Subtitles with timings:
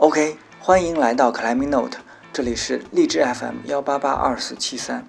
[0.00, 1.98] OK，欢迎来到 Climbing Note，
[2.32, 5.06] 这里是荔枝 FM 幺八八二四七三。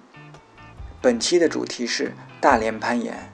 [1.00, 3.32] 本期的主题是大连攀岩，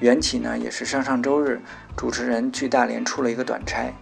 [0.00, 1.62] 缘起呢也是上上周日
[1.96, 3.94] 主持人去大连出了一个短差，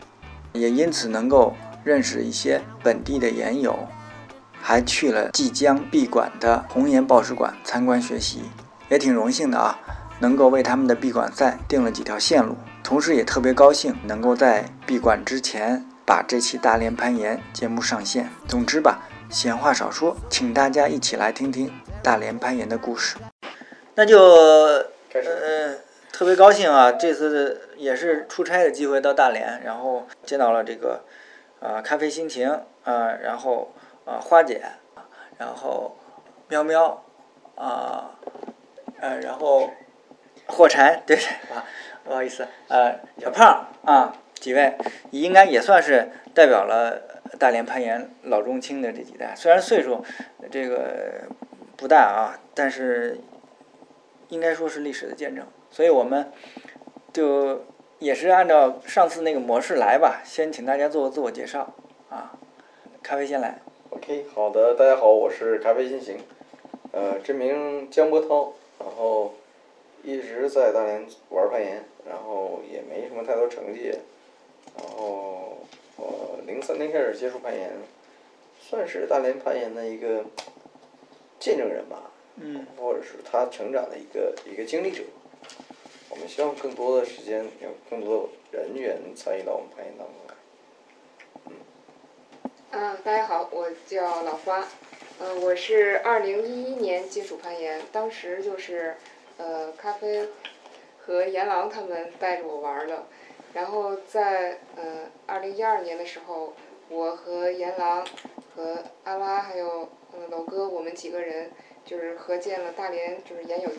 [0.55, 3.87] 也因此能够认识一些本地的岩友，
[4.59, 8.45] 还去了即将闭馆的红岩报石馆参观学习，
[8.89, 9.79] 也挺荣幸的啊，
[10.21, 15.85] 能够为他们的闭馆赛定了几条线路，同时也特别高兴能够在闭馆之前。
[16.09, 18.31] 把这期大连攀岩节目上线。
[18.49, 21.71] 总之吧，闲话少说，请大家一起来听听
[22.03, 23.19] 大连攀岩的故事。
[23.95, 25.77] 那就呃，
[26.11, 26.91] 特别高兴啊！
[26.93, 31.05] 这次也是出差的机会到大连，然后见到了这个
[31.61, 32.49] 啊咖啡心情
[32.85, 33.75] 啊，然后
[34.07, 34.63] 啊花姐，
[35.37, 35.95] 然后
[36.49, 37.05] 喵喵
[37.55, 38.13] 啊
[38.99, 39.71] 呃，然后
[40.47, 41.19] 火柴，对
[41.55, 41.69] 啊，
[42.03, 44.15] 不好意思，呃，小胖啊。
[44.41, 44.75] 几位
[45.11, 47.03] 应该也算是代表了
[47.39, 50.05] 大连攀岩老中青的这几代，虽然岁数
[50.51, 51.25] 这个
[51.77, 53.19] 不大啊，但是
[54.29, 55.45] 应该说是历史的见证。
[55.71, 56.33] 所以我们
[57.13, 57.67] 就
[57.99, 61.75] 也是按照上次那个模式来吧，先请大家做个自我介绍
[62.09, 62.39] 啊。
[63.03, 63.59] 咖啡先来。
[63.91, 66.19] OK，好的，大家好，我是咖啡心行，
[66.93, 69.35] 呃，真名江波涛，然后
[70.03, 73.93] 一直在大连玩攀岩，然后也没什么太多成绩。
[74.79, 75.59] 然后
[75.97, 77.71] 我零三年开始接触攀岩，
[78.61, 80.25] 算是大连攀岩的一个
[81.39, 85.03] 见证人吧，嗯，或者是他成长的一个一个经历者。
[86.11, 90.35] 我们希望更多的时间有更多的人员参与到我们攀岩当中来。
[92.73, 92.81] 嗯。
[92.81, 94.67] 啊，大家好，我叫老花，
[95.21, 98.97] 嗯，我是二零一一年接触攀岩，当时就是
[99.37, 100.29] 呃咖啡
[101.05, 103.07] 和阎狼他们带着我玩的。
[103.55, 106.53] 然后在呃二零一二年的时候，
[106.89, 108.07] 我和严狼、
[108.55, 111.51] 和阿拉还有嗯老哥，我们几个人
[111.85, 113.71] 就是合建了大连就是研友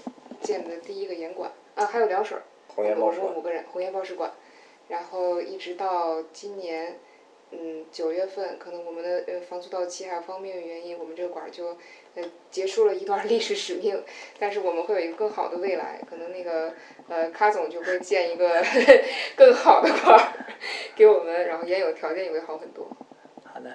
[0.41, 2.44] 建的第一个严馆啊，还有凉水儿，
[2.75, 4.31] 我们五个人红岩报事馆，
[4.88, 7.00] 然后一直到今年。
[7.52, 11.78] 嗯，九月份可能我们的呃房租到期还有方面的原因，我们这个馆儿就
[12.16, 14.04] 呃结束了一段 历史使命。
[14.38, 16.74] 但是我们会有一个更好的未来，可能那个
[17.08, 18.64] 呃卡总就会建一个
[19.36, 20.46] 更好的馆儿
[20.96, 22.88] 给我们，然后也有条件也会好很多。
[23.44, 23.72] 好的。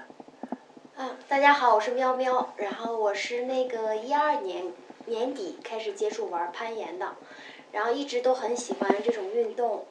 [0.95, 4.73] 啊，大家好，我是喵喵，然后我是那个一二年
[5.07, 7.17] 年底开始接触玩攀岩的，
[7.73, 9.85] 然后一直都很喜欢这种运动。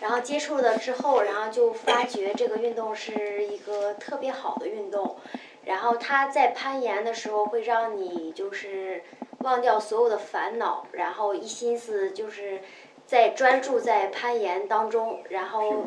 [0.00, 5.16] 然后接触了之后，然后就发觉这个运动是一个特别好的运动。
[5.64, 9.02] 然后他在攀岩的时候会让你就是
[9.38, 12.60] 忘掉所有的烦恼，然后一心思就是
[13.06, 15.86] 在专注在攀岩当中，然后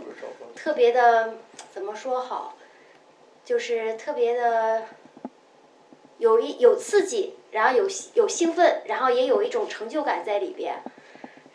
[0.55, 1.35] 特别的
[1.71, 2.55] 怎么说好，
[3.45, 4.85] 就是特别的
[6.17, 10.81] 有一有刺激，然后有有兴奋，然后也有一种成就感在里边。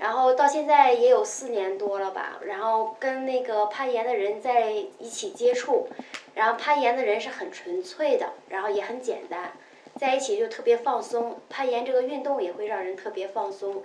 [0.02, 4.68] 然后到现在也有四年多了吧，然后跟那个攀岩的人在
[4.98, 5.86] 一起接触，
[6.34, 9.52] 然后攀岩的人是很纯粹的，然后也很简单，
[9.94, 11.40] 在一起就特别放松。
[11.48, 13.84] 攀岩这个运动也会让人特别放松，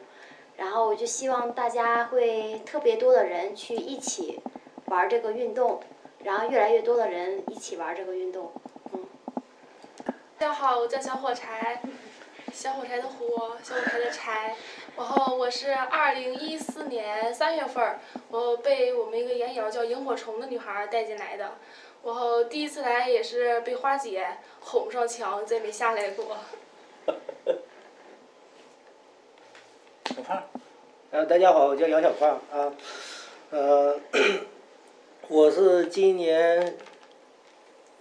[0.55, 4.39] 然后我就希望大家会特别多的人去一起
[4.85, 5.79] 玩这个运动，
[6.23, 8.51] 然后越来越多的人一起玩这个运动，
[8.91, 9.05] 嗯。
[10.39, 11.79] 大家好，我叫小火柴。
[12.51, 14.55] 小火柴的火，小火柴的柴。
[14.97, 17.99] 然后我是二零一四年三月份儿，
[18.29, 21.51] 我被我们一个研友叫萤火虫的女孩带进来的。
[22.03, 24.27] 然后第一次来也是被花姐
[24.59, 26.35] 哄上墙，再没下来过。
[30.05, 30.43] 小胖。
[31.11, 32.73] 呃，大家好，我叫杨小胖啊。
[33.51, 33.99] 呃，
[35.27, 36.75] 我是今年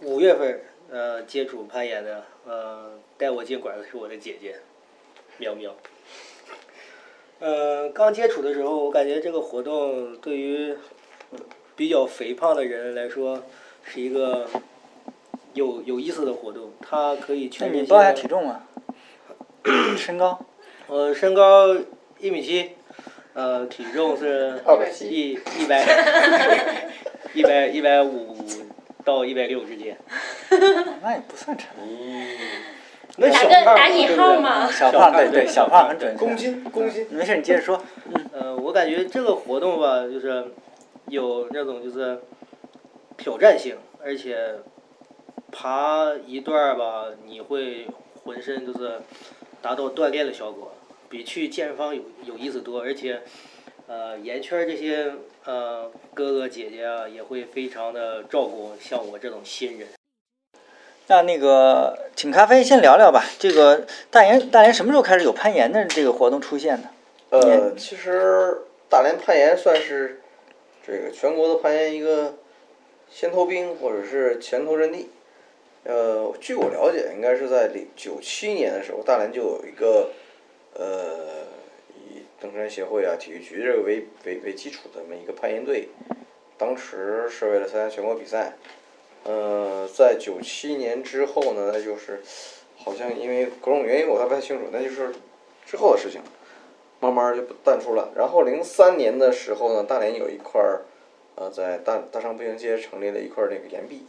[0.01, 2.99] 五月份呃接触攀岩的，呃。
[3.19, 4.57] 带我进馆的是我的姐姐，
[5.39, 5.75] 喵喵。
[7.39, 10.75] 呃，刚接触的时候，我感觉这个活动对于
[11.75, 13.43] 比较肥胖的人来说
[13.85, 14.49] 是一个
[15.53, 16.73] 有有意思的活动。
[16.81, 17.95] 它可以全面性。
[17.95, 18.67] 报下体重啊？
[19.99, 20.47] 身高？
[20.87, 21.77] 我身高
[22.21, 22.71] 一米七，
[23.35, 24.63] 呃，体重是
[25.03, 25.85] 一一百
[27.35, 28.37] 一百一百五
[29.05, 29.99] 到一百六之间。
[31.03, 31.69] 那也不算沉。
[33.19, 34.71] 打个打引号嘛。
[34.71, 36.19] 小胖对对，小胖很准确。
[36.19, 37.07] 公斤公斤。
[37.11, 37.83] 没事，你接着说。
[38.33, 40.45] 嗯，我感觉这个活动吧，就是
[41.09, 42.21] 有那种就是
[43.17, 44.57] 挑战性，而且
[45.51, 47.87] 爬一段吧，你会
[48.25, 49.01] 浑身就是
[49.63, 50.75] 达到锻炼的效果，
[51.09, 52.81] 比去健身房有有意思多。
[52.81, 53.23] 而且，
[53.87, 55.13] 呃，岩圈这些
[55.45, 59.89] 呃，哥哥姐姐啊也会非常的照顾像我这种新人。
[61.09, 63.25] 那那个，请咖啡先聊聊吧。
[63.39, 66.89] 这个大连大连什么时候开始有攀岩的这个活动出现呢？
[67.31, 70.21] 呃，其实大连攀岩算是
[70.85, 72.35] 这个全国的攀岩一个
[73.09, 75.11] 先头兵或者是前头阵地。
[75.85, 80.11] 呃，据我了解，应该是在零九七年的时候，大连就有一个
[80.75, 81.47] 呃
[81.95, 85.89] 以登山协会啊、体育局这个为为为基础的这么一个攀岩队，
[86.59, 88.55] 当时是为了参加全国比赛。
[89.27, 92.21] 呃，在九七年之后呢，那就是
[92.77, 95.13] 好像因为各种原因，我还不太清楚，那就是
[95.67, 96.21] 之后的事情，
[97.01, 98.13] 慢慢就淡出了。
[98.15, 100.83] 然后零三年的时候呢，大连有一块儿，
[101.35, 104.03] 呃，在大大商步行街成立了一块儿那个岩壁，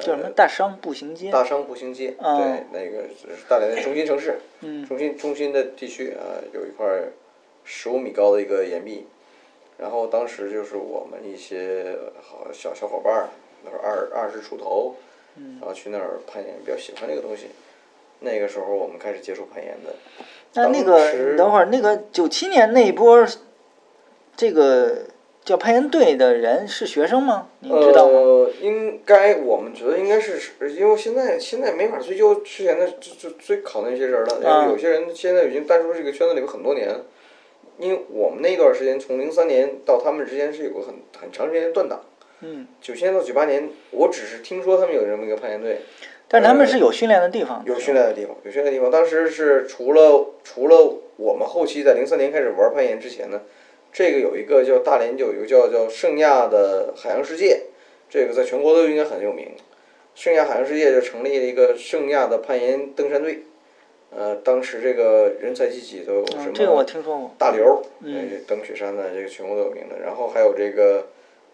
[0.00, 1.30] 叫什么大商步行街？
[1.30, 6.86] 大商步行街，哦对，那个是大连的中心城市， 嗯中心中心的地区啊，有一块
[7.62, 9.06] 十五米高的一个岩壁，
[9.78, 13.28] 然后当时就是我们一些好小小伙伴儿，
[13.64, 14.96] 那时候二二十出头，
[15.36, 17.46] 嗯然后去那儿攀岩，比较喜欢这个东西。
[18.20, 19.94] 那个时候我们开始接触攀岩的。
[20.54, 23.26] 那那个等会儿那个九七年那一波，
[24.36, 25.04] 这个
[25.44, 27.48] 叫攀岩队的人是学生吗？
[27.60, 28.18] 你知道吗？
[28.18, 30.38] 呃，应该我们觉得应该是，
[30.72, 36.88] 因为现在现在没法追究之前的就就追考那些人了，因啊为有些人现在已经淡出这个圈子里面很多年。
[37.78, 41.98] 因为我们那段时间从零三年到他们之间是有个很很长时间的断档，
[42.42, 45.80] 嗯，九七年到九八年，我只是听说他们有这么一个攀岩队，
[46.28, 47.62] 但是他们是有训练的地方。
[47.66, 48.90] 有训练的地方，有训练的地方。
[48.90, 53.42] 当时是除了除了我们后期在零三年开始玩攀岩之前呢，
[53.92, 57.62] 这个有一个叫大连就有一个叫叫圣亚的海洋世界，
[58.08, 59.48] 这个在全国都应该很有名。
[60.14, 63.44] 圣亚海洋世界就成立了一个圣亚的攀岩登山队，
[64.10, 66.44] 呃，当时这个人才济济都有什么？
[66.46, 67.34] 嗯这个我听说过。
[67.38, 70.00] 大刘，嗯呃，登雪山的这个全国都有名的。
[70.00, 71.06] 然后还有这个，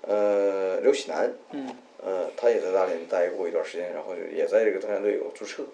[0.03, 1.69] 呃，刘喜南，嗯，
[2.05, 5.65] 呃，他也在大连待过一段时间，然后也在这个登山队有注册。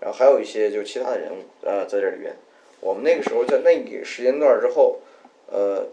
[0.00, 2.34] 然后还有一些就其他的人物，呃，在这里边。
[2.80, 4.98] 我们那个时候在那个时间段之后，
[5.50, 5.86] 呃，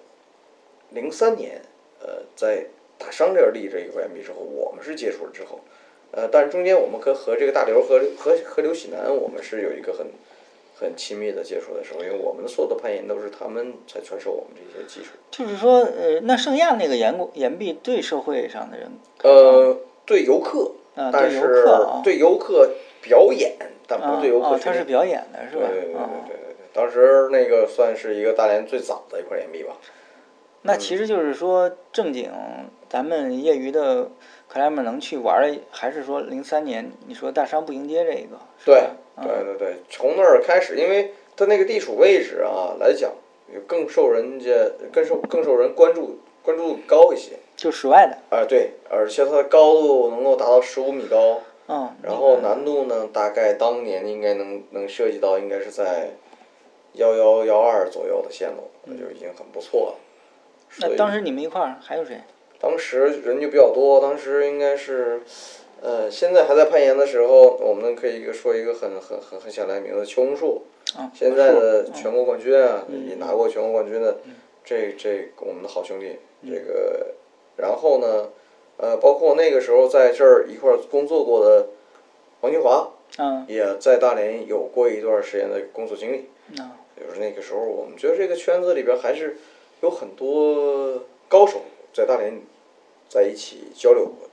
[0.90, 1.62] 零三年，
[2.02, 2.66] 呃，在
[2.98, 5.62] 大商这儿立这一块 MB 之后，我们是接触了之后，
[6.12, 10.08] 呃，但是中间我们和和这个大刘和和和刘喜南，我们是有一个很
[10.82, 15.12] 很亲密的接触的时候，因为我们的所有的攀岩都是他们才传授我们这些技术。
[15.30, 18.92] 就是说，呃，那圣亚那个岩谷岩壁对社会上的人，
[19.22, 23.56] 呃，对游客，啊，但对游是客啊，对游客表演，
[23.88, 24.58] 但不啊是对游客。
[24.58, 25.68] 他是表演的是吧？
[25.70, 26.36] 对对对对啊，对
[26.74, 29.78] 当时那个算是一个大连最早的一块岩壁吧。
[30.64, 32.32] 那其实就是说，正经
[32.88, 34.12] 咱们业余的
[34.48, 38.90] 克莱们能去玩还是说零三年你说大商步行街这个，是对
[39.22, 43.12] 对对对，从那儿开始，因为它那个地处位置啊来讲，
[43.52, 44.52] 也更受人家
[44.92, 47.34] 更受更受人关注，关注度高一些。
[47.56, 56.12] 就室外的，啊，对，而且它的高度能够达到十五米高，嗯，然后难度呢，大概当年应该能能涉及到应该是在
[56.94, 59.96] 幺幺幺二左右的线路，那就已经很不错了。
[60.80, 62.22] 那当时你们一块儿还有谁？
[62.60, 65.22] 当时人就比较多，当时应该是，
[65.82, 70.62] 呃，现在还在攀岩的时候，我们可以一个说一个很很很很响亮名字，邱红树，
[70.96, 74.18] 啊，现在的全国冠军啊，嗯也拿过全国冠军的，
[74.64, 77.08] 这这我们的好兄弟，这个，
[77.58, 78.30] 然后呢，
[78.78, 81.70] 呃，包括那个时候在这儿一块儿工作过的
[82.42, 86.30] 王金华，嗯，也在大连有过一段时间的工作经历。
[86.60, 89.38] 啊，就是那个时候，我们觉得这个圈子里边还是
[89.82, 91.62] 有很多高手
[91.92, 92.40] 在大连
[93.10, 94.31] 在一起交流过的。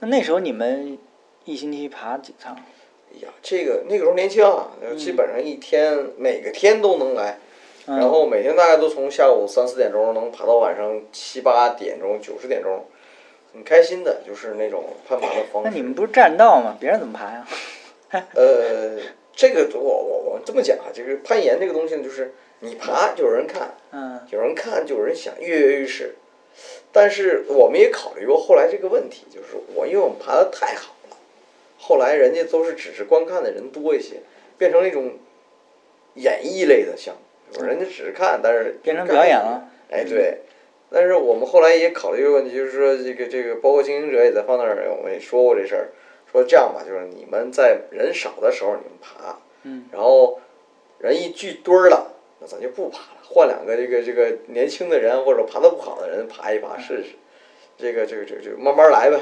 [0.00, 0.98] 那那时候你们
[1.44, 2.56] 一星期爬几趟？
[3.12, 7.38] 哎呀，这个那个时候年轻啊，基本上一天、每个天都能来，
[7.86, 12.84] 嗯然后每天大概都从下午三四点钟能爬到晚上七八点钟、九十点钟，
[13.54, 15.70] 很开心的，就是那种攀爬的方式。
[15.70, 16.76] 那你们不是栈道吗？
[16.78, 17.46] 别人怎么爬呀？
[18.34, 18.98] 呃，
[19.34, 26.16] 这个我我我这么讲啊，就是攀岩这个东西呢，就是你爬就有人看，嗯有人看就有人想，跃跃欲试。
[26.92, 31.16] 但是我们也考虑过后来这个问题，就是我因为我们爬的太好了，
[31.78, 34.22] 后来人家都是只是观看的人多一些，
[34.56, 35.12] 变成了一种
[36.14, 39.70] 演绎类的项目，人家只是看，但是变成表演了。
[39.90, 40.38] 哎，对。
[40.88, 45.88] 但是我们后来也考虑一个问题，就是说这个这个，包括经营者也在放那儿，我们也说过这事儿，
[46.30, 50.40] 说这样吧，就是你们在人少的时候你们爬，嗯，然后
[50.98, 52.15] 人一聚堆儿了，那
[52.46, 57.16] 咱就不爬了，换两个这个这个年轻的人或者爬得不好的人爬一爬试试，
[57.76, 59.20] 这个这个这个这个慢慢来呗。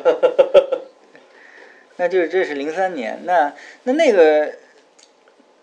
[1.96, 3.54] 那就是这是零三年，那
[3.84, 4.52] 那那个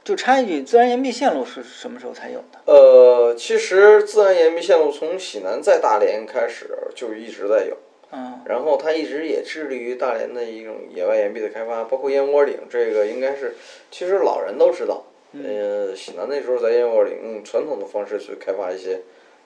[0.03, 2.71] 就插一句，自然岩壁线路是什么时候才有的？
[2.71, 7.77] 呃，其实自然岩壁线路从济南在大连开始就一直在有，
[8.11, 13.55] 嗯然后它一直也致力于大连的一种野外岩壁的开发，包括燕窝岭这个应该是，
[13.91, 15.03] 其实老人都知道，
[15.33, 18.99] 呃，济南那时候在燕窝岭用传统的方式去开发一些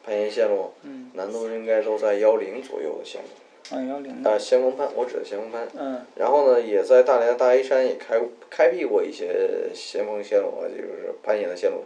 [0.04, 11.84] 攀岩线路，嗯，难度应该都在幺零左右的线路，啊幺零啊，先锋攀，我指的先锋攀，嗯然后呢，也在大连的大 A 山也开开辟过一些先锋线路啊，就是攀岩的线路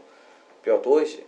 [0.63, 1.19] 比较多一些。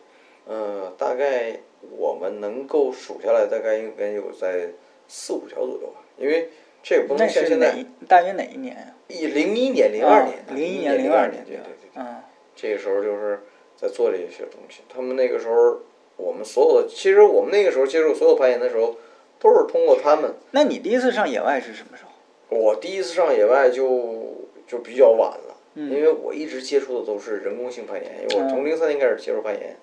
[0.48, 1.60] 嗯、大概
[1.98, 4.70] 我们能够数下来，大概应该有在
[5.08, 6.02] 四五条左右吧。
[6.18, 6.50] 因为
[6.84, 7.76] 这个不那能像现在
[8.08, 8.96] 大约哪一年呀？
[9.08, 11.90] 一零一年、零二年、啊零一年、零二年对对对对。
[11.96, 12.16] 嗯
[12.62, 13.40] 这个时候就是
[13.76, 14.82] 在做这些东西。
[14.88, 15.80] 他们那个时候，
[16.18, 18.98] 我们所有的，其实我们那个时候接触所有攀岩的时候，
[19.40, 20.36] 都是通过他们。
[20.52, 22.12] 那你第一次上野外是什么时候？
[22.56, 24.36] 我第一次上野外就
[24.68, 29.78] 就比较晚了，嗯因为我一直接触的都是人工性攀岩，因为我从嗯零三年开始接触攀岩，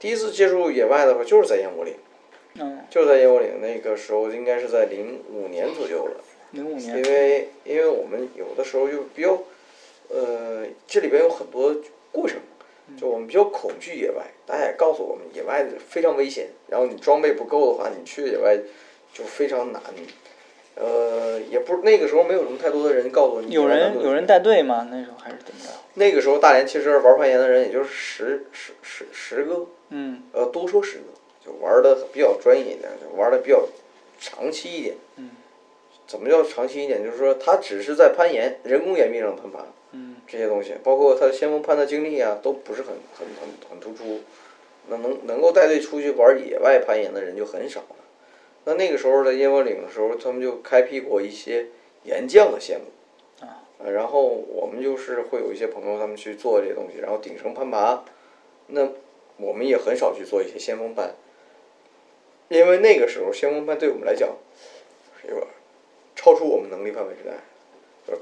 [0.00, 1.94] 第一次接触野外的话就是在燕窝岭，
[2.54, 7.02] 嗯，就是在燕窝岭，那个时候应该是在零五年左右了，零五年因。
[7.04, 9.38] 为因为我们有的时候就比较，
[10.08, 11.76] 呃，这里边有很多
[12.12, 12.38] 过程，
[12.98, 18.58] 就我们比较恐惧野外，大家也告诉我们野外非常危险，然后你装备不够的话，你去野外
[19.12, 19.82] 就非常难。
[20.74, 23.54] 呃，也不那个时候没有什么太多的人告诉你。
[23.54, 24.86] 有人有人带队吗？
[24.90, 25.70] 那时候还是怎么着？
[25.94, 31.04] 那个时候大连其实玩攀岩的人也就是十十十十个，嗯呃，多说十个，
[31.44, 33.66] 就玩的比较专业一点，就玩的比较
[34.20, 34.96] 长期一点。
[35.16, 35.30] 嗯。
[36.06, 37.02] 怎么叫长期一点？
[37.02, 39.72] 就是说他只是在攀岩，人工岩壁上攀爬嗯
[40.26, 44.20] 这些东西，包括他的先锋攀的经历啊，都不是很很很很突出。
[44.88, 47.96] 那能能够带队出去玩野外攀岩的人就很少了。
[48.64, 51.66] 那那个时候在燕窝岭的时候，他们就开辟过一些
[52.04, 53.44] 岩降的线路。
[53.46, 53.62] 啊。
[53.78, 58.04] 呃，然后我们就是会有一些朋友他们去做这些东西，然后顶绳攀爬。
[58.68, 58.88] 那
[59.36, 61.14] 我们也很少去做一些先锋攀，
[62.48, 64.30] 因为那个时候先锋攀对我们来讲
[65.20, 65.46] 是有点
[66.14, 67.40] 超出我们能力范围之内，就是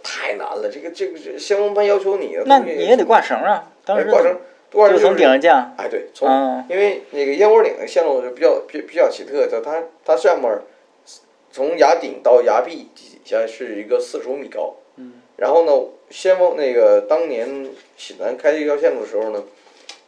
[0.02, 0.70] 太难了。
[0.72, 4.36] 这个这个这先锋班要求你那你也得挂绳啊，当时哎挂绳，
[4.72, 5.74] 挂绳就从顶上降。
[5.76, 10.62] 哎，对，从、嗯因为那个燕窝岭的线路就比较比比较奇特，就它它上面儿
[11.52, 15.72] 从崖顶到崖壁底下是一个四十五米高，嗯，然后呢，
[16.10, 19.44] 先锋那个当年济南开这条线路的时候呢，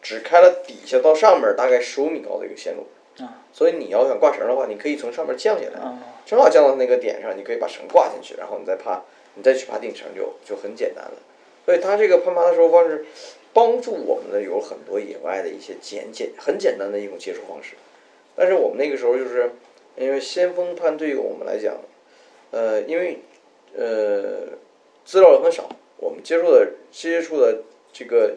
[0.02, 2.86] 只开了底下到上面儿大概十五米高的一个线路，
[3.22, 9.02] 啊所以你要想挂绳的话，你可以从上面降下来，啊正好降到那个点上，你可以把绳挂进去，然后你再爬，
[9.36, 11.14] 你再去爬顶绳就就很简单了。
[11.64, 13.06] 所以它这个攀爬的时候方式，
[13.52, 17.74] 帮助我们的有很多野外的一些简简很简单的一种接触方式。
[18.34, 19.50] 但是我们那个时候就是
[19.96, 21.76] 因为先锋攀对于我们来讲，
[22.50, 23.18] 呃，因为
[23.74, 24.48] 呃
[25.04, 27.62] 资料很少，我们接触的接触的
[27.92, 28.36] 这个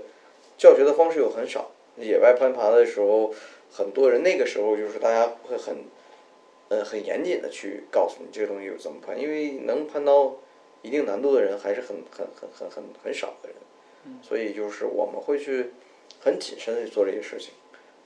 [0.57, 1.71] 教学的方式又很少。
[1.97, 3.33] 野外攀爬的时候，
[3.71, 5.83] 很多人那个时候就是大家会很
[6.69, 10.35] 呃很严谨的去告诉你这个东西怎么攀，因为能攀到
[10.81, 13.57] 一定难度的人还是很很很很很很少的人，
[14.21, 15.71] 所以就是我们会去
[16.19, 17.51] 很谨慎的去做这些事情，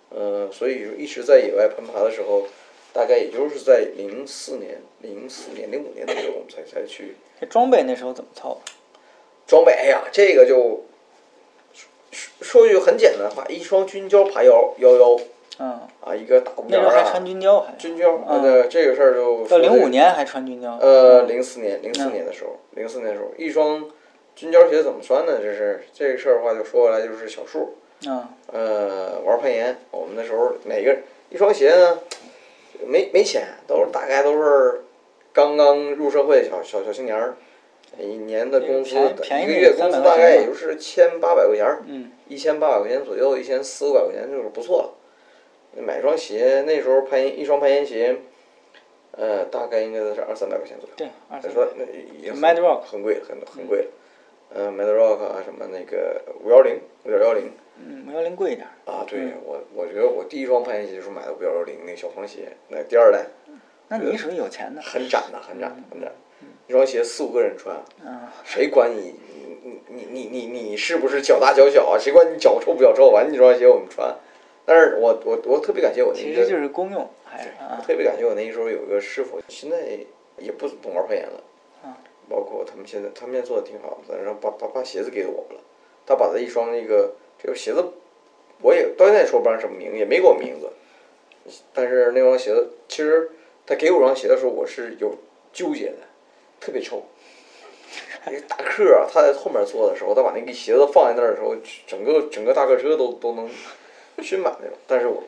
[0.09, 2.47] 呃，所以一直在野外攀爬的时候，
[2.91, 8.59] 大概也就是在零四年、零四年、零五年左右，我们才才去这装备那时候怎么操？
[9.45, 9.71] 装备。
[9.73, 10.85] 哎呀，这个就
[12.11, 15.19] 说说句很简单的话，一双军胶爬幺幺幺
[15.59, 20.77] 嗯，啊，一个大姑娘啊那时候还穿，军胶，还军胶，嗯呃，这个事儿就到零五年还穿军胶。
[20.81, 23.85] 呃，零四年，零四嗯年的时候，零四年的时候，一双
[24.35, 25.33] 军胶鞋怎么穿呢？
[25.41, 27.75] 这是这个事儿的话，就说过来就是小数。
[28.05, 30.97] 嗯呃，玩攀岩，我们那时候每个
[31.29, 31.99] 一双鞋呢，
[32.85, 34.83] 没没钱，都是大概都是
[35.31, 37.35] 刚刚入社会小小小青年儿，
[37.97, 44.89] 一年的工资一个月工资大概也就是千八百块钱儿，嗯一千八百块钱左右，一千四五百块钱就是不错了。
[45.81, 48.17] 买双鞋，那时候攀岩一双攀岩鞋，
[49.11, 50.95] 呃，大概应该是二三百块钱左右。
[50.95, 53.87] 对，二三再说那已经很 Mad Rock 很贵很很贵了，
[54.55, 58.67] 嗯、m a d Rock 啊，什么那个五幺零五点幺零嗯，五幺零贵一点。
[58.85, 63.25] 啊，对、嗯我我觉得我第一双攀岩鞋就是买的五幺幺零那小黄鞋，那第二代
[63.87, 64.81] 那你属于有钱的。
[64.85, 66.11] 很展的，很展很展，
[66.67, 67.75] 一双鞋四五个人穿，
[68.05, 69.15] 嗯，谁管你
[69.63, 71.97] 你你你你你你是不是脚大脚小啊？
[71.97, 73.09] 谁管你脚臭不脚臭？
[73.09, 74.15] 完你这双鞋我们穿，
[74.65, 77.81] 但是我我我特别感谢我那个其实就是公用，还是啊。
[77.85, 79.77] 特别感谢我那时候有一个师傅，现在
[80.37, 81.43] 也不不玩攀岩了，
[81.83, 81.97] 啊
[82.29, 85.63] 包括他们现在他们现在做的挺好的，然后把把把鞋子给我们了，
[86.05, 87.83] 他把他一双那个这个鞋子，
[88.61, 90.69] 我也到现在说不上什么名，也没给我名字，
[91.73, 93.31] 但是那双鞋子其实
[93.65, 95.13] 他给我双鞋的时候，我是有
[95.51, 95.97] 纠结的，
[96.61, 97.03] 特别臭，
[98.31, 101.55] 一个大客啊，他在后面坐的时候，他把那个鞋子放在那儿的时候，
[101.85, 103.49] 整个整个大客车都都能
[104.23, 104.75] 均满那种。
[104.87, 105.21] 但是我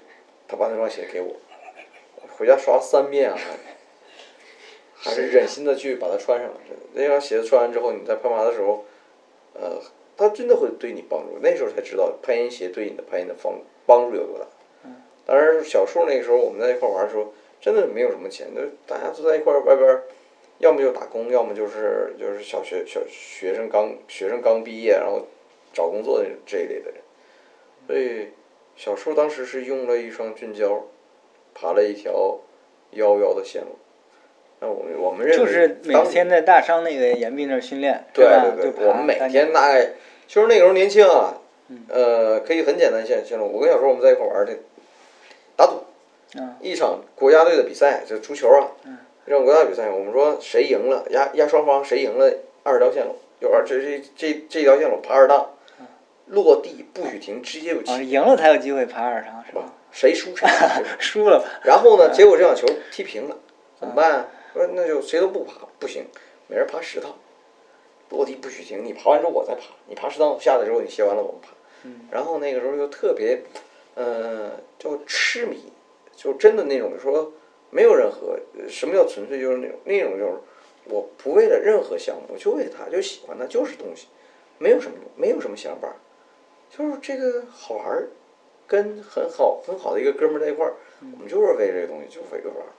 [0.48, 1.36] 他把那双鞋给我，
[2.38, 3.38] 回家刷三遍啊，
[4.96, 6.50] 还是忍心的去把它穿上。
[6.94, 8.86] 那双鞋子穿完之后，你在攀爬的时候，
[9.54, 9.80] 呃，
[10.16, 11.38] 它真的会对你帮助。
[11.42, 13.54] 那时候才知道攀岩鞋对你的攀岩的帮
[13.86, 14.46] 帮助有多大。
[15.28, 20.02] 当然，小树那个时候我们在一块玩的时候，真的没有什么钱，就大家都在一块外边，
[20.60, 25.26] 要么就打工，要么就是就是小学小学生刚学生刚毕业，然后
[25.74, 27.02] 找工作的这一类的人。
[27.88, 28.30] 所以
[28.76, 30.84] 小树当时是用了一双俊胶，
[31.54, 32.40] 爬了一条
[32.92, 33.78] 幺幺的线路。
[34.60, 38.46] 那我们我们认为就是每天在大商那个岩壁那儿训练，对吧？
[38.56, 39.92] 对对，我们每天大概
[40.28, 41.42] 就是那个时候年轻啊，
[41.90, 43.52] 呃，可以很简单线线路。
[43.52, 44.58] 我跟小时候我们在一块玩儿去
[45.56, 45.84] 打赌，
[46.36, 55.50] 嗯一场国家队的比赛，就足球啊，嗯一场国家比赛，我们说谁赢了，压压双方谁赢了二十条线路，就二这这这这条线路爬二趟，
[56.28, 59.74] 落地不许停，直接就啊，起，赢了才有机会爬二趟是吧？
[59.92, 60.82] 谁输谁 爬。
[61.00, 61.46] 输了吧？
[61.64, 63.38] 然后呢，结果这场球踢平了，
[63.80, 64.28] 怎么办啊？
[64.54, 66.06] 说那就谁都不爬，不行，
[66.48, 67.16] 每人爬十趟，
[68.10, 68.84] 落地不许停。
[68.84, 71.50] 你爬完之后我再爬，你爬十趟下来之后你歇完了我们爬。
[72.10, 73.44] 然后那个时候就特别，
[73.94, 75.72] 呃，就痴迷，
[76.16, 77.32] 就真的那种说
[77.70, 80.34] 没有任何呃什么叫纯粹，就是那种那种就是
[80.86, 84.08] 我不为了任何项目，我就为他，就喜欢它，就是东西，
[84.58, 85.94] 没有什么没有什么想法，
[86.78, 88.10] 就是这个好玩儿，
[88.68, 90.74] 跟很好很好的一个哥们儿在一块儿，
[91.14, 92.72] 我们就是为这个东西，就是为这个玩儿。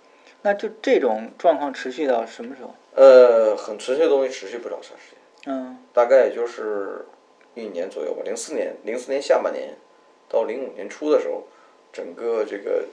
[0.42, 2.74] 那就这种状况持续到什么时候？
[2.94, 7.06] 呃，很持续的东西持续不了长时间，嗯大概也就是
[7.54, 8.22] 一年左右吧。
[8.24, 9.74] 零四年，零四年下半年
[10.28, 11.44] 到零五年初的时候，
[11.92, 12.84] 整个这个，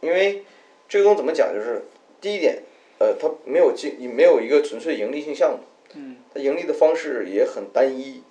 [0.00, 0.44] 因为
[0.88, 1.82] 这个东西怎么讲，就是
[2.20, 2.62] 第一点，
[2.98, 5.58] 呃，它没有经没有一个纯粹盈利性项目，
[5.94, 8.22] 嗯，它盈利的方式也很单一，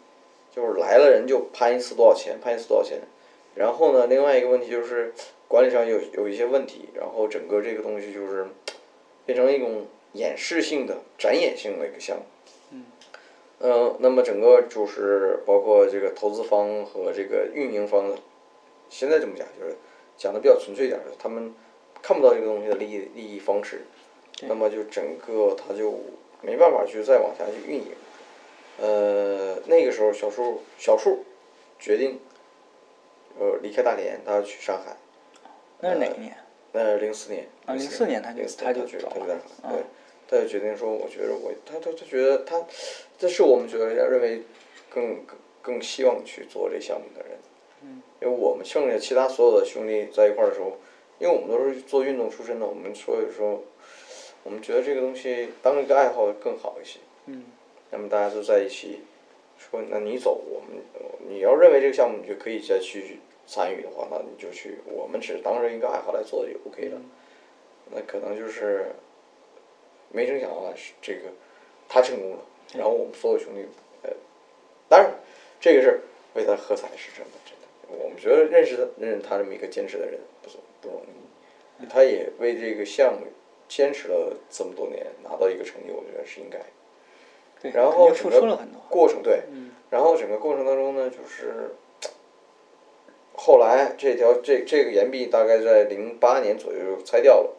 [0.56, 3.02] 就是来了人就判一次多少钱，判一次多少钱。
[3.56, 5.14] 然后呢，另外一个问题就是
[5.48, 8.48] 管理上有有一些问题，然后整个这个东西就是
[9.26, 12.24] 变成一种演示性的、展演性的一个项目。
[13.62, 18.16] 嗯，那么整个就是包括这个投资方和这个运营方，
[18.90, 19.76] 现在这么讲就是
[20.16, 21.54] 讲的比较纯粹一点，他们
[22.02, 23.82] 看不到这个东西的利益利益方式，
[24.44, 26.00] 那么就整个他就
[26.42, 27.92] 没办法去再往下去运营。
[28.82, 31.26] 呃，那个时候小树小树
[31.80, 32.20] 决定，
[33.40, 34.96] 呃，离开大连，他要去上海。
[35.80, 36.36] 那是哪一年？
[36.72, 37.48] 那零四年。
[37.66, 39.84] 啊零四年他就他就他决走了他就在啊对，
[40.28, 42.62] 他就决定说，我觉得我他他他觉得他，
[43.18, 44.44] 这是我们觉得认为
[44.90, 47.38] 更更更希望去做这项目的人。
[47.84, 48.02] 嗯。
[48.22, 50.78] 因为我们剩下其他所有的兄弟在一块儿的时候，
[51.20, 53.64] 因为我们都是做运动出身的，我们所以说，
[54.44, 57.00] 我们觉得这个东西当一个爱好更好一些。
[57.26, 57.44] 嗯。
[57.92, 59.02] 那么大家都在一起，
[59.58, 64.78] 说那你走，我们呃你要认为这个项目你就可以再去参与的话，那你就去。
[64.86, 67.02] 我们只当成一个爱好来做就 OK 了。
[67.92, 68.94] 那可能就是
[70.12, 71.22] 没成想啊，是这个
[71.88, 72.38] 他成功了，
[72.76, 73.66] 然后我们所有兄弟，
[74.04, 74.12] 呃，
[74.88, 75.12] 当然
[75.60, 76.02] 这个事儿
[76.36, 78.04] 为他喝彩是真的，真的。
[78.04, 80.50] 我们觉得认识他认识他这么一个坚持的人不
[80.80, 81.02] 不容
[81.82, 83.26] 易，他也为这个项目
[83.68, 86.66] 坚持了这么多年，拿到一个成绩，我觉得是应该的。
[87.62, 88.82] 对，然后整个出了很多。
[88.90, 91.76] 过程对，嗯然后整个过程当中呢，就是
[93.34, 97.56] 后来这条这这个岩壁大概在零八年左右就拆掉了，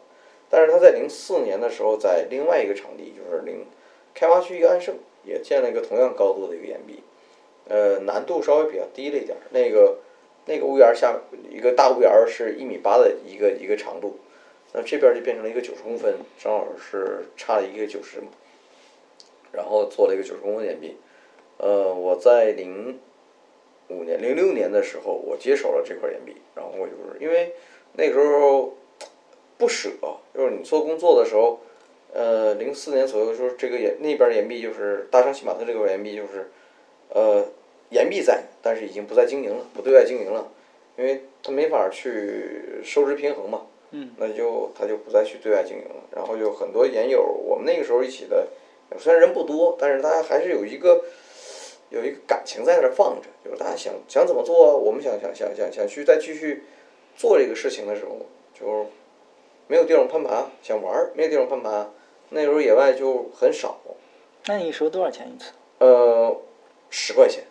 [0.49, 3.65] 但是他在零四年的时候，在另外一个场地，就是零
[4.13, 7.03] 开发区一个安盛，也建了一个同样高度的一个岩壁，
[7.67, 9.41] 呃，难度稍微比较低了一点儿。
[9.49, 9.97] 那个
[10.45, 14.19] 那个屋檐下一个大屋檐儿是一米八的一个一个长度，
[14.73, 18.27] 那这边就变成了一个九十公分，正好是差了一个九十嘛，
[19.51, 20.97] 然后做了一个九十公分岩壁。
[21.57, 22.99] 呃，我在零
[23.89, 27.53] 五年、零六年的时候，我接手了这块岩壁，然后我就是因为
[27.93, 28.73] 那个时候
[29.57, 29.89] 不舍，
[30.33, 31.59] 就是你做工作的时候，
[32.13, 36.49] 呃，零四年左右，就是这个岩那边岩壁就是大商西马特这块岩壁就是，
[37.09, 37.45] 呃，
[37.89, 40.51] 岩壁在，但是已经不再经营了，不对外经营了，
[40.97, 48.47] 因为它没法去收支平衡嘛，嗯，那就他就不再去对外经营了，然后就很多岩友，我们那个时候一起的，
[48.99, 51.01] 虽然人不多，但是大家还是有一个。
[51.93, 56.63] 有一个感情在那儿放着，就是大家想想怎么做，我们想想想想想去再继续
[57.17, 58.17] 做这个事情的时候，
[58.57, 58.85] 就
[59.67, 61.89] 没有地方攀爬，想玩儿没有地方攀爬，
[62.29, 63.77] 那时候野外就很少，
[64.45, 65.51] 那你收多少钱一次？
[65.79, 66.33] 呃，
[66.89, 67.43] 十块钱，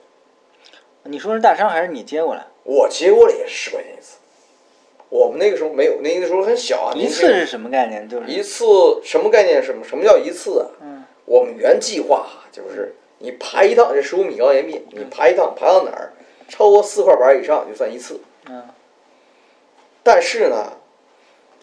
[1.02, 2.46] 你说是大商还是你接过来？
[2.64, 4.16] 我接过来也是十块钱一次，
[5.10, 8.08] 我们那个时候没有，那个时候很小啊，一次是什么概念？
[8.08, 8.64] 就是一次
[9.04, 9.62] 什么概念？
[9.62, 10.66] 什么什么叫一次啊？
[10.80, 10.99] 嗯
[11.30, 16.12] 我们原计划哈，就是你爬一趟这十五米高岩壁，你爬一趟爬到哪儿，
[16.48, 18.20] 超过四块板以上就算一次。
[18.46, 18.68] 嗯，
[20.02, 20.72] 但是呢，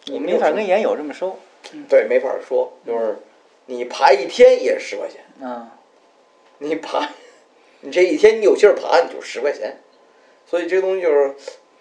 [0.06, 1.38] 你没法跟岩友这么收。
[1.86, 3.18] 对没法说，就是
[3.66, 5.68] 你爬一天也是十块钱，嗯
[6.60, 7.06] 你爬，
[7.82, 9.76] 你这一天你有劲儿爬，你就十块钱。
[10.46, 11.34] 所以这个东西就是，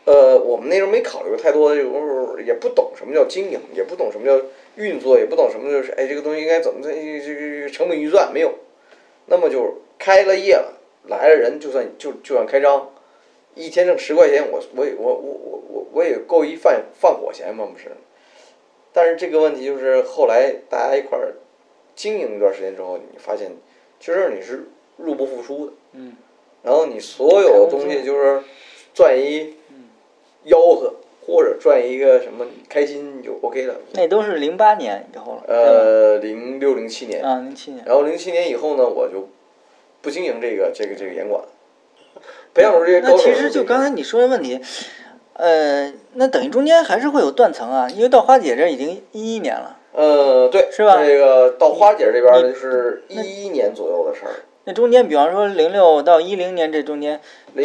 [0.07, 4.41] 呃，我们那时候没考虑太多，就是也不懂什么叫经营，也不懂什么叫
[4.77, 6.89] 运作，也不懂什么就是，哎，这个东西应该怎么这
[7.19, 8.53] 这个成本预算没有。
[9.25, 12.89] 那么就开了业了，来了人就算就就算开张，
[13.53, 17.91] 一天挣十块钱，我我也我我我我我也够一饭饭火钱嘛，不是？
[18.93, 21.33] 但是这个问题就是后来大家一块儿
[21.97, 23.51] 经营一段时间之后，你发现
[23.99, 25.73] 其实你是入不敷出的。
[25.91, 26.15] 嗯
[26.63, 28.41] 然后你所有的东西就是
[28.93, 29.56] 赚一
[30.47, 30.93] 吆喝，
[31.25, 33.75] 或者赚一个什么开心就 OK 了。
[33.93, 37.83] 那都是零八年以后了，呃，零六零七年，啊，零七年。
[37.85, 39.27] 然后零七年以后呢，我就
[40.01, 41.49] 不经营这个这个这个严管了，
[42.53, 43.17] 培养出这些高手。
[43.17, 44.59] 那其实就刚才你说的问题，
[45.33, 54.31] 呃，那等于中间还是会有断层啊，因为到花姐这已经一一年了，呃，对，是吧这个到花姐这边呢，就是一一年左右的事儿。
[54.63, 57.21] 那中间比方说零六到一零年这中间，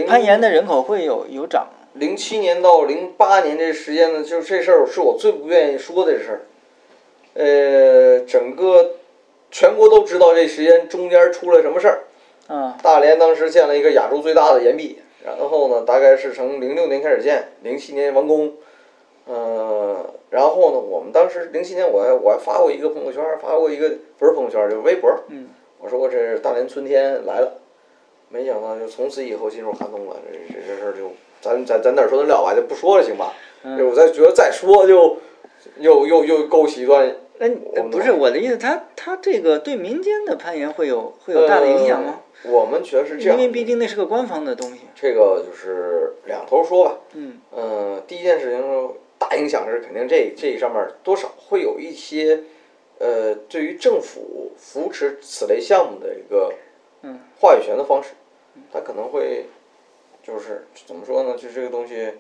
[0.07, 6.41] 攀岩的人口会有有涨，零七年到零八年这时间呢，就是这事儿是我最不愿意说的事儿。
[7.35, 8.93] 呃，整个
[9.51, 12.05] 全国都知道这时间中间出了什么事儿。
[12.49, 18.55] 啊，大连当时建了一个亚洲最大的岩壁，然后呢，大概是从零六年开始建，零七年完工。
[19.25, 25.11] 呃，然后呢，我们当时零七年我还我还发过一个朋友圈，发过一个不是朋友圈，就是微博。
[25.29, 25.49] 嗯。
[25.79, 27.61] 我说我这是大连春天来了，
[28.29, 30.17] 没想到就从此以后进入寒冬了。
[30.31, 31.11] 这这这事儿就
[31.43, 33.35] 咱咱咱哪儿说得了吧，就不说了，行吧？
[33.65, 35.19] 嗯我再觉得再说就
[35.79, 37.15] 又又又勾起一段。
[37.39, 37.49] 那
[37.91, 42.21] 不是我的意思，他他这个对民间的攀岩会有会有大的影响吗？
[42.45, 44.81] 呃我们觉得是这样因为，毕竟那是个官方的东西。
[44.97, 46.99] 这个就是两头说吧。
[47.15, 52.43] 嗯呃，第一件事情大影响是肯定这这上面多少会有一些，
[52.99, 56.53] 呃，对于政府扶持此类项目的一个
[57.03, 58.11] 嗯话语权的方式，
[58.73, 59.47] 它可能会
[60.23, 61.37] 就是怎么说呢？
[61.37, 62.13] 就这个东西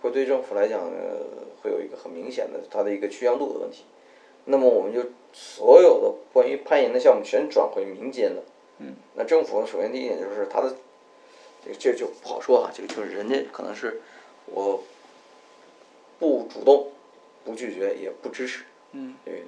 [0.00, 1.24] 会对政府来讲呃
[1.62, 3.84] 会有一个很明显的它的一个趋向度的问题。
[4.46, 8.42] 那么我们就所有的关于攀岩的项目全转回民间了。
[8.78, 10.74] 嗯，那政府呢，首先第一点就是它的
[11.64, 14.02] 这个这就不好说哈，这个就是人家可能是
[14.46, 14.82] 我
[16.18, 16.88] 不主动、
[17.44, 19.44] 不拒绝也不支持，嗯，对，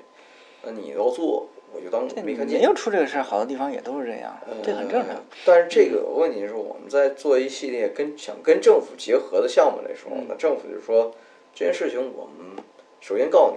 [0.63, 2.59] 那你要做，我就当没看见。
[2.59, 5.23] 没有出这个事儿，好多地方也都是这样，这很正常呃。
[5.45, 11.15] 但是这个问题是我们在做一系列跟想跟政府结合的项目的时候那政府就说
[11.55, 12.65] 这件事情我们
[13.01, 13.57] 首先告诉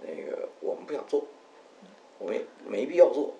[0.00, 1.24] 你，那个我们不想做，
[2.18, 3.34] 我们也没必要做。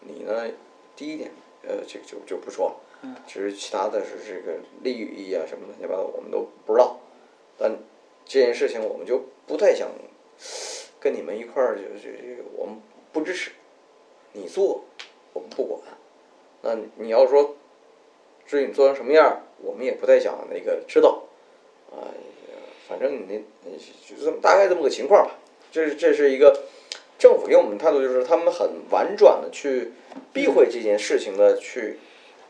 [0.00, 0.48] 你呢，
[0.96, 1.30] 第一点，
[1.62, 2.74] 呃，这个就就不说了。
[3.04, 7.00] 嗯其实其他的是这个利益啊什么乱七八糟，我们都不知道。
[7.58, 7.76] 但
[8.24, 9.88] 这件事情我们就不太想
[11.00, 12.76] 跟你们一块儿，就就就我们
[13.12, 13.50] 不支持。
[14.32, 14.84] 你做，
[15.32, 15.80] 我们不管。
[16.62, 17.56] 那你要说，
[18.46, 21.22] 至于你做成什么样儿，我们也不太想那个知道。
[21.92, 22.56] 哎呀，
[22.88, 25.34] 反正你那那就这么大概这么个情况吧。
[25.70, 26.62] 这是这是一个
[27.18, 29.92] 政府给我们的态度，就是他们很婉转的去
[30.32, 31.98] 避讳这件事情的去。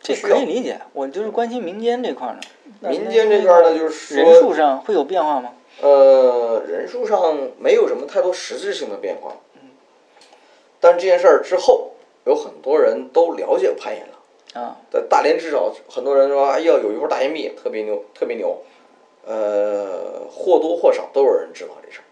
[0.01, 2.41] 这可以理解，我就是关心民间这块儿呢。
[2.91, 5.55] 民间这块儿呢，就是说人数上会有变化吗？
[5.81, 9.37] 呃，人数上没有什么太多实质性的变化。
[10.83, 11.93] 但是这件事儿之后，
[12.27, 14.61] 有很多人都了解攀岩了。
[14.61, 18.61] 啊，在大连至少很多人说，哎呀，有一块大岩壁特别牛，特别牛。
[19.25, 22.05] 呃，或多或少都有人知道这事儿。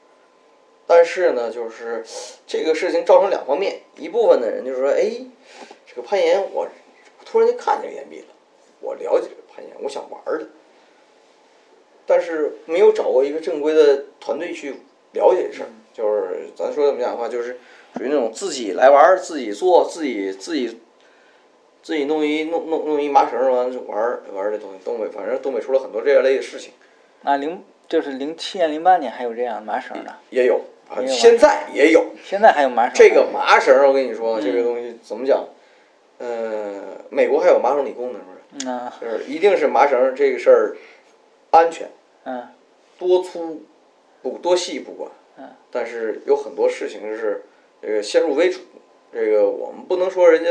[0.87, 2.05] 但是呢，就是
[2.47, 5.11] 这个事情造成两方面，一部分的人就是说，哎，
[5.85, 6.69] 这个攀岩我
[7.27, 8.27] 突然间看见岩壁了，
[8.81, 10.47] 我了解这个攀岩，我想玩儿的。
[12.07, 14.77] 但是没有找过一个正规的团队去
[15.13, 17.59] 了解这事儿，就是咱说怎么讲的话，就是
[17.97, 20.81] 属于那种自己来玩儿、自己做、自己自己
[21.83, 24.79] 自己弄一弄弄弄一麻绳儿完了就玩儿玩儿这东西。
[24.85, 26.73] 东北反正东北出了很多这样类的事情，
[27.25, 30.61] 啊零就是零七年零八年还有这样麻绳的，也有
[31.09, 32.07] 现在也有。
[32.25, 32.95] 现在还有麻绳。
[32.95, 35.45] 这个麻绳儿，我跟你说，嗯这个东西怎么讲？
[36.19, 38.67] 呃，美国还有麻绳理工呢，是不是？
[38.67, 40.77] 嗯啊就是一定是麻绳儿这个事儿
[41.51, 41.89] 安全，
[42.25, 42.49] 嗯
[42.99, 43.63] 多粗
[44.23, 47.45] 不多细不管嗯，但是有很多事情是
[47.83, 48.61] 这个先入为主，
[49.13, 50.51] 这个我们不能说人家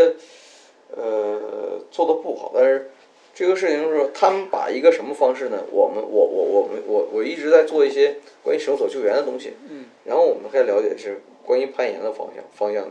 [0.95, 2.91] 呃做的不好，但是
[3.33, 5.63] 这个事情是说他们把一个什么方式呢？
[5.71, 12.89] 我们我我我们我我一直在做一些关于绳索救援的东西，嗯，然后我们开始了解是关于攀岩的方向方向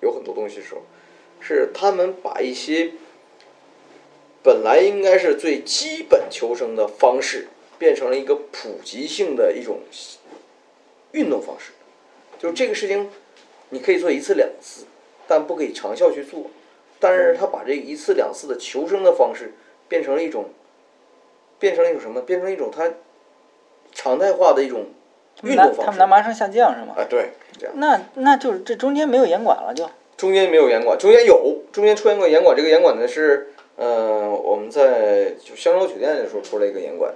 [0.00, 0.82] 有很多东西的时候，
[1.40, 2.92] 是他们把一些
[4.42, 7.48] 本来应该是最基本求生的方式，
[7.78, 9.80] 变成了一个普及性的一种
[11.12, 11.72] 运动方式。
[12.38, 13.10] 就这个事情，
[13.70, 14.86] 你可以做一次两次，
[15.26, 16.44] 但不可以长效去做。
[17.00, 19.52] 但是他把这一次两次的求生的方式
[19.88, 20.46] 变成了一种，
[21.58, 22.22] 变成了一种什么？
[22.22, 22.90] 变成了一种他
[23.92, 24.86] 常态化的一种
[25.42, 26.06] 运拿动方式他们拿。
[26.06, 26.94] 麻绳下降是吗？
[26.96, 27.74] 啊，对，这样。
[27.78, 29.88] 那那就是这中间没有严管了就。
[30.16, 32.56] 中间没有严管，中间有，中间出现过严管。
[32.56, 37.14] 这个严管呢是，呃，我们在就香洲酒店的时候出了一个严管，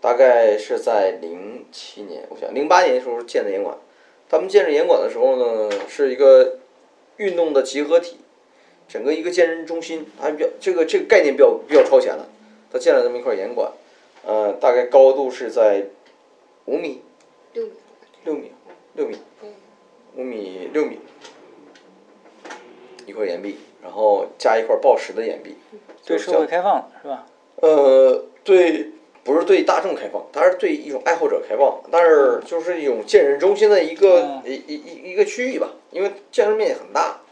[0.00, 3.76] 大概是在零七年，我想零八年的时候建的严管。
[4.28, 6.58] 他们建设岩管的时候呢，是一个
[7.18, 8.18] 运动的集合体，
[8.88, 12.28] 整个一个健身中心，它比较这个这个概念比较比较超前了。
[12.72, 13.70] 他建了这么一块岩管，
[14.24, 15.86] 呃，大概高度是在
[16.64, 17.02] 五米、
[17.52, 17.72] 六米，
[18.24, 18.50] 六米、
[18.94, 19.16] 六米、
[20.16, 20.98] 五米、六米，
[23.06, 25.54] 一块岩壁，然后加一块报时的岩壁，
[26.04, 27.26] 对社会开放是吧？
[27.56, 28.90] 呃，对，
[29.24, 34.42] 不是对大众开放，它是对一种爱好者开放，但是就是一种健身中心的一个、嗯。
[34.44, 37.22] 一一一一个区域吧，因为健身面积很大，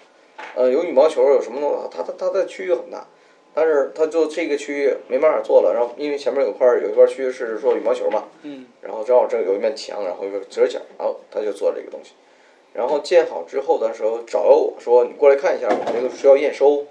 [0.55, 3.07] 呃，有羽毛球，有什么东西，它它它的区域很大，
[3.53, 12.13] 但是它就这个区域没办法做了，然后因为前面有块儿有一块区域是做羽毛球嘛，嗯，然后正好这有一面墙，然后有个折角，然后他就做这个东西。
[12.73, 16.87] 然后建好之后的时候找到我说：“你过来看一下，我们这个需要验收，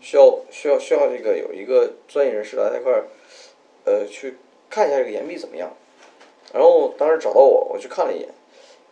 [0.00, 3.04] 需要需要需要这个有一个专业人士来这块儿，
[3.84, 4.36] 呃，去
[4.70, 5.72] 看一下这个岩壁怎么样。”
[6.54, 8.28] 然后当时找到我，我去看了一眼，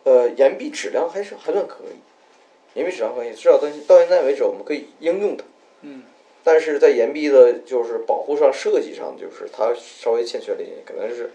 [0.03, 5.43] 呃，岩壁质量还是还算可以，岩壁质量可以，至少到到现在为止我们可以应用它。
[5.81, 6.03] 嗯。
[6.43, 11.31] 但是在岩壁的就是保护上、设计上，就是它稍微欠缺了一点，可能是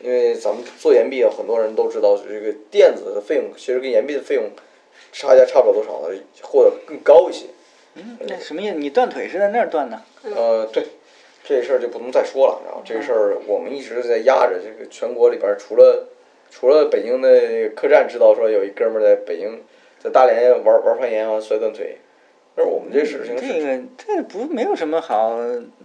[0.00, 4.50] 因为咱们做岩壁啊，很多人都知道这个垫子的费用其实跟岩壁的费用
[5.12, 7.46] 差价差不了多少的，或者更高一些。
[7.94, 8.74] 嗯，那什么意思？
[8.74, 10.02] 你断腿是在那儿断的？
[10.34, 10.84] 呃，对，
[11.50, 12.62] 这事儿就不能再说了。
[12.64, 16.08] 然后这个事儿我们一直在压着，这个全国里边儿除了
[16.50, 19.62] 除了北京的客栈知道说有一哥们儿在北京
[19.98, 21.98] 在大连玩玩攀岩啊摔断腿，
[22.54, 25.36] 但是我们这事情这是个这个不没有什么好，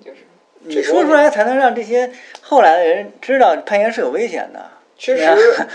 [0.04, 0.20] 就是
[0.60, 4.72] 你说出来才能让这些后来的人知道攀岩是有危险的。
[4.98, 5.24] 其实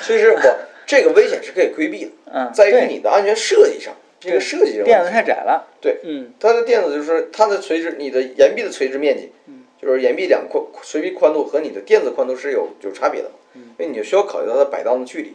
[0.02, 0.40] 其实我
[0.86, 5.68] 这个危险是可以规避的， 嗯，在于你的安全设计上，这个设计上垫子太窄了。
[5.80, 9.30] 对嗯它的垫子就是它的垂直，你的岩壁的垂直面积，
[9.80, 15.32] 就是岩壁两宽垂壁宽度和你的垫子宽度是有有差别的，因为你就需要考虑到它摆荡的距离。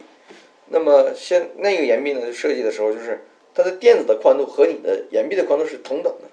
[0.68, 6.28] 那么先那个岩壁呢，设计的时候就是它的垫子的宽度和你的岩壁的宽度是同等的，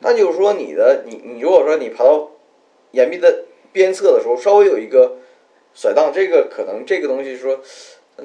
[0.00, 2.30] 那就是说你的你你如果说你爬到
[2.92, 5.16] 岩壁的边侧的时候，稍微有一个
[5.74, 7.60] 甩荡，这个可能这个东西说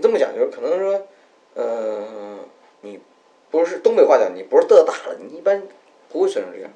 [0.02, 1.08] 这么讲就是可能说，
[1.56, 2.40] 呃，
[2.82, 3.00] 你
[3.50, 5.62] 不是东北话讲，你不是嘚大了，你一般
[6.10, 6.72] 不会摔成这样。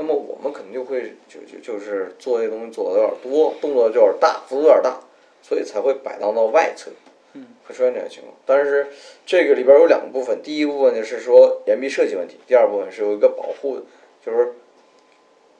[0.00, 5.00] 那么我们可能就会就就就是做这东西做的有点多，动作就有点大，幅度有点大，
[5.42, 6.92] 所以才会摆荡到外侧，
[7.32, 8.32] 嗯，会出现这种情况。
[8.46, 8.86] 但是
[9.26, 13.80] 这个里边有两个部分，第一部分呢是说岩壁设计问题，第二部分是有一个保护，
[14.24, 14.52] 就是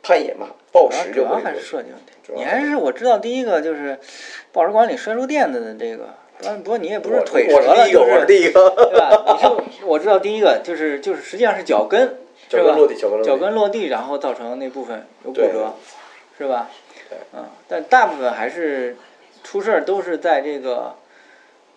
[0.04, 2.12] 攀岩嘛，暴主要食就会主要还是设计问题。
[2.22, 3.98] 主要你还是我知道第一个就是
[4.52, 9.64] 抱石管理摔出垫子的这个，不不过你也不是腿折了，就是我是第一个，对吧？
[9.66, 12.18] 你是我知道第一个就是就是实际上是脚跟？
[12.48, 15.74] 脚跟落地，脚跟落地，脚跟落地，然后造成那部分有骨折，
[16.38, 16.68] 是吧？
[17.08, 17.18] 对。
[17.34, 18.96] 嗯，但大部分还是
[19.44, 20.94] 出事儿都是在这个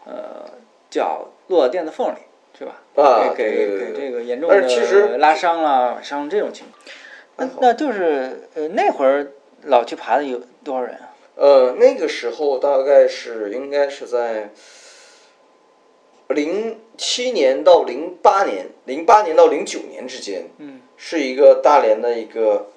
[0.06, 0.50] 呃
[0.90, 2.18] 脚落到垫子缝里，
[2.58, 2.82] 是吧？
[2.96, 6.96] 啊给给这个严重的拉伤了，伤这种情况。
[7.38, 9.32] 那那就是呃那会儿
[9.64, 11.14] 老去爬的有多少人啊？
[11.36, 14.52] 呃，那个时候大概是应该是在
[16.28, 22.68] 零七年到零八年，零八年到零九年之间，嗯，是一个大连的一个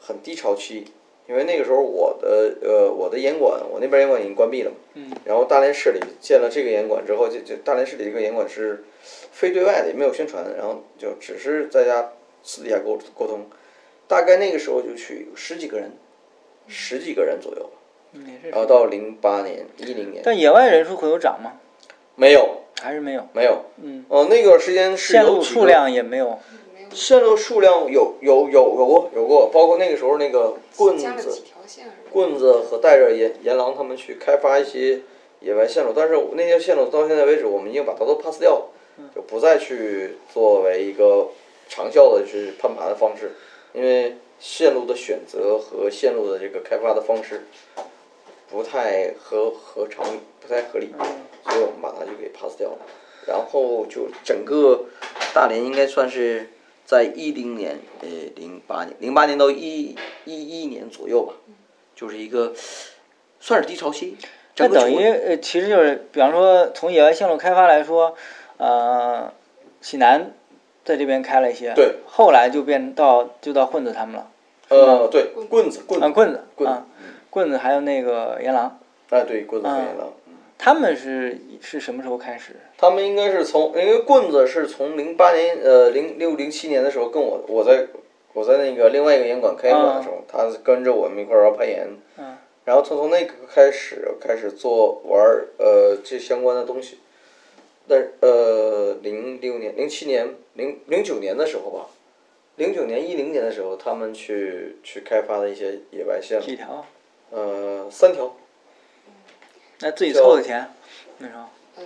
[0.00, 0.86] 很低潮期，
[1.28, 13.44] 因为那个时候我的呃我的严管，我那边严管已经关闭了嘛，嗯，然后大连市里建了这个严管之后，就就大连市里这个严管是非对外的，也没有宣传，然后就只是在家私底下沟沟通，
[14.08, 15.92] 大概那个时候就去有十几个人，
[16.66, 17.70] 十几个人左右。
[18.16, 20.22] 嗯然后到零八年、一零年。
[20.24, 21.60] 但野外人数会有涨吗？
[22.16, 23.26] 没有，还是没有？
[23.32, 23.64] 没有。
[23.82, 26.38] 嗯，哦、那段时间是线路数个量也没有。
[26.92, 31.96] 线路数量有有有有过有过，包括那个时候那个棍子加了几、条线是吧？
[32.12, 35.00] 棍子和带着严严狼他们去开发一些
[35.40, 41.30] 野外线路，但是那些线路到现在为止，我们已经把它都 pass 掉了，就不再去作为一个
[41.68, 43.32] 长效的去攀爬的方式，
[43.72, 47.48] 因为线路的选择和线路的这个开发的方式
[48.48, 50.92] 不太合合常理，不太合理，
[51.44, 52.78] 所以我们把它就给 pass 掉了。
[53.26, 54.84] 然后就整个
[55.32, 56.50] 大连应该算是
[56.84, 61.32] 在一零年，呃，零八年，零八年到一一一年左右吧，
[61.96, 62.52] 就是一个
[63.40, 64.18] 算是低潮期。
[64.58, 68.14] 那等于呃，其实就是，比方说从野外线路开发来说，
[68.58, 69.32] 呃，
[69.80, 70.32] 济南
[70.84, 74.30] 在这边开了一些，对，后来就变到就到混子他们了，
[74.68, 76.86] 呃，对，棍子，棍啊，子，棍子，棍子啊，
[77.30, 78.78] 棍子还有那个阎狼，
[79.08, 80.12] 哎，对，棍子和嗯野狼。
[80.58, 82.56] 他们是是什么时候开始？
[82.78, 87.86] 他们应该是从，因为棍子是从零八年，呃，零六零七年的时候跟我，我在
[88.32, 91.88] 我在那个另外一个烟馆开烟馆的时候，他跟着我们一块儿玩攀岩，
[92.18, 96.98] 嗯，然后他从那个开始开始做玩儿呃这相关的东西，
[97.86, 101.86] 但呃零六年、零七年、零零九年的时候吧，
[102.56, 106.84] 零九年一零年的时候，他们去去开发的一些野外线路，几条？
[107.30, 108.34] 呃，三条，
[109.84, 110.66] 那自己凑的钱，
[111.18, 111.84] 那时候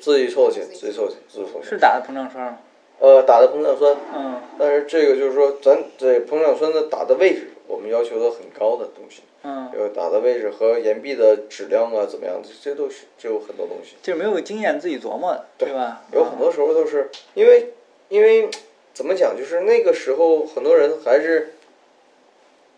[0.00, 2.58] 自己凑的钱，自己凑的钱，自己凑的钱，是打的膨胀栓吗？
[3.00, 3.96] 呃，打的膨胀栓。
[4.14, 13.96] 嗯但是这个就是说，咱这膨胀栓的打的位置，我们要求的很高的东西，嗯，有打的位置和岩壁的质量啊，怎么样，这这都是这有很多东西。
[14.02, 16.04] 就是没有经验自己琢磨的，对吧？
[16.14, 17.74] 有很多时候都是因为
[18.08, 18.48] 因为
[18.94, 21.52] 怎么讲，就是那个时候很多人还是，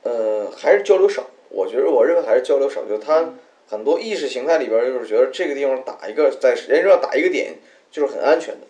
[0.03, 1.27] 呃，还是交流少。
[1.51, 3.31] 我觉得我认为还是交流少，就是他
[3.71, 7.55] 很多意识形态里边儿就是觉得这个地方打一个在岩石上打一个点
[7.89, 8.67] 就是很安全的，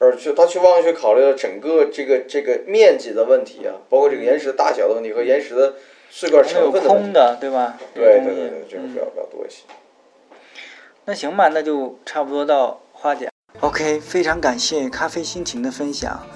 [0.00, 5.74] 而去他去忘了去考虑了整个这个这个面积的问题啊，包括这个岩石的大小的问题和岩石的
[6.10, 6.88] 碎块成分的。
[6.88, 7.78] 空的，对吧？
[7.94, 9.62] 对对对对，这种比较嗯比较多一些。
[11.04, 13.28] 那行吧，那就差不多到花姐。
[13.60, 16.26] OK，非常感谢咖啡心情的分享。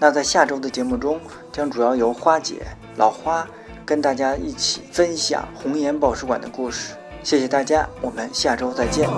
[0.00, 1.20] 那在下周的节目中，
[1.52, 2.54] 将主要由花姐
[2.96, 3.46] 老花
[3.84, 6.94] 跟大家一起分享红岩宝石馆的故事。
[7.24, 9.08] 谢谢大家，我们下周再见。